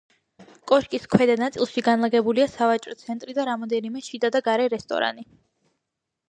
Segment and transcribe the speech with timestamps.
[0.69, 5.29] კოშკის ქვედა ნაწილში განლაგებულია სავაჭრო ცენტრი და რამდენიმე შიდა და გარე რესტორანი.